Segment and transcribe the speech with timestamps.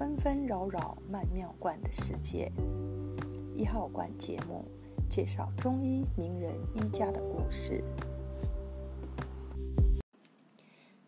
[0.00, 2.50] 纷纷扰扰曼妙观的世界。
[3.54, 4.64] 一号馆节目
[5.10, 7.84] 介绍中医名人医家的故事。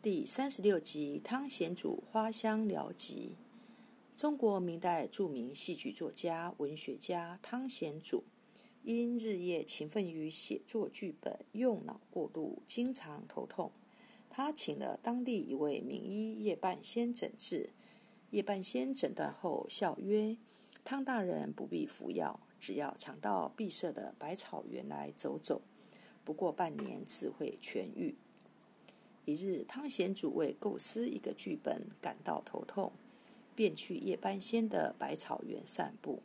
[0.00, 3.36] 第三十六集：汤显祖花香疗疾。
[4.16, 8.24] 中国明代著名戏剧作家、文学家汤显祖，
[8.84, 13.70] 因日夜勤奋于写作剧本，用脑过度，经常头痛。
[14.30, 17.74] 他请了当地一位名医夜半仙诊治。
[18.30, 20.36] 叶半仙诊断后笑曰
[20.84, 25.62] ：“汤大人不必服药，只要常到闭塞的百草园来走走，
[26.24, 28.16] 不过半年自会痊愈。”
[29.24, 32.92] 一日，汤显祖为构思一个剧本感到头痛。
[33.54, 36.22] 便去叶半仙的百草园散步。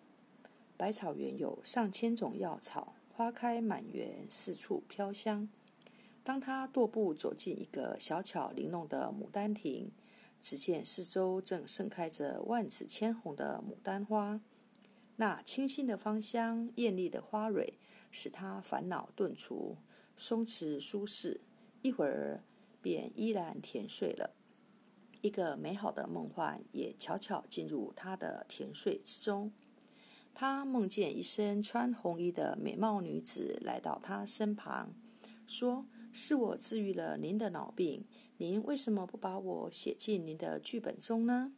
[0.78, 5.50] 百草园有上千种药草，花开满园，四处飘香。
[6.24, 9.90] 当他踱步走进一个小巧玲珑的牡丹亭，
[10.44, 14.42] 只见四周正盛开着万紫千红的牡丹花。
[15.16, 17.80] 那清新的芳香、艳丽的花蕊，
[18.12, 19.78] 使他烦恼顿除，
[20.18, 21.40] 松弛舒适。
[21.82, 22.44] 一会儿，
[22.82, 24.36] 便依然甜睡了。
[25.22, 29.54] 一个美好的梦幻也悄悄进入他的甜睡之中。
[30.34, 34.94] 他梦见一身穿红衣的美貌女子来到他身旁，
[35.46, 38.06] 说：“是我治愈了您的脑病，
[38.38, 41.52] 您为什么不把我写进您的剧本中呢？”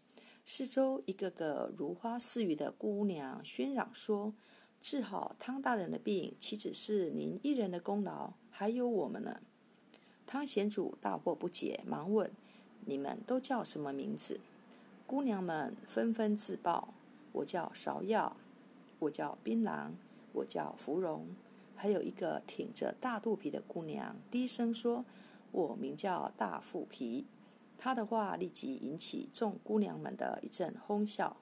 [0.46, 4.34] 四周一个个如花似玉的姑娘喧嚷说
[4.80, 9.42] ：“治好汤大人的病，岂止是您一人的功劳，还有我们呢？”
[10.26, 12.32] 汤贤主大惑不解，忙问。
[12.86, 14.40] 你们都叫什么名字？
[15.08, 16.94] 姑娘们纷纷自报
[17.34, 18.38] ：“我叫芍药，
[19.00, 19.92] 我叫槟榔，
[20.34, 21.28] 我叫芙蓉。”
[21.76, 25.06] 还有一个挺着大肚皮的姑娘低声说
[25.52, 27.28] ：“我名叫大腹皮。”
[27.78, 31.38] 她的话立即引起众姑娘们的一阵哄笑。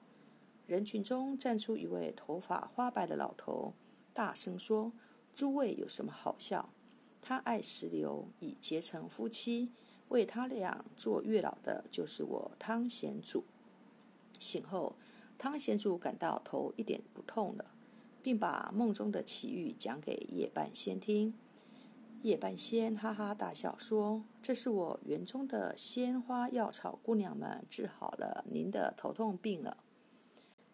[0.66, 3.74] 人群中站出一位头发花白的老头，
[4.12, 4.92] 大声说
[5.34, 6.70] ：“诸位有什么好笑？
[7.22, 9.72] 他爱石榴，已结成夫妻。”
[10.08, 13.42] 为他俩做月老的，就是我汤显祖。
[14.38, 14.96] 醒后，
[15.38, 17.73] 汤显祖感到头一点不痛了，
[18.24, 21.34] 并把梦中的奇遇讲给叶半仙听。
[22.22, 29.76] 叶半仙哈哈大笑说：“这是我园中的鲜花药草姑娘们治好了您的头痛病了。”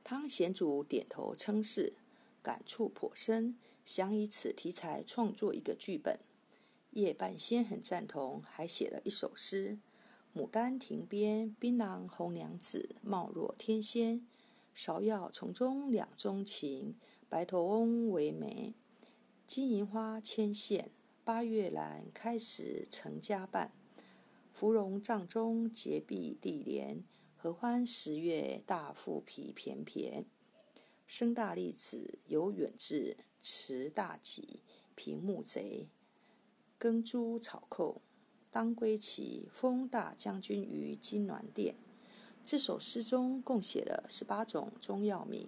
[0.05, 1.94] 汤显祖点头称是，
[2.41, 6.21] 感触颇深，想以此题材创作一个剧本。
[6.93, 9.77] 叶半仙很赞同，还写了一首诗
[10.32, 14.25] ：“牡丹亭边，槟榔红娘子，貌若天仙。
[14.77, 16.94] 芍药丛中两钟情，
[17.31, 18.75] 白头翁为媒。
[19.47, 20.91] 金银花牵线，
[21.23, 23.71] 八月兰开始成家伴。
[24.53, 27.05] 芙蓉帐中结碧地莲，
[27.37, 30.25] 合欢十月大腹皮翩翩。
[31.07, 34.59] 生大利子有远志，持大戟
[34.97, 35.87] 平木贼。”
[36.79, 38.03] 耕猪草寇，
[38.51, 41.77] 当归齐，封大将军于金銮殿。
[42.45, 45.47] 这首诗中共写了十八种中药名。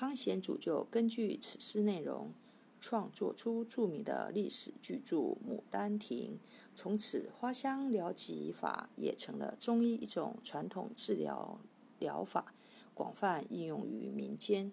[0.00, 2.32] 汤显祖就根据此诗内容，
[2.80, 6.38] 创作出著名的历史巨著《牡丹亭》。
[6.72, 11.58] 从此，花香疗疾法也成了中医一种传统治疗
[11.98, 12.54] 疗法，
[12.94, 14.70] 广泛应用于民间。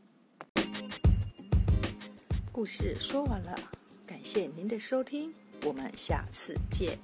[2.52, 3.58] 故事说完了，
[4.06, 5.34] 感谢您的收听。
[5.64, 7.00] 我们下次见。